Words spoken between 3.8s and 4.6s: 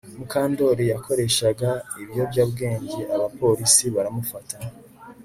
baramufata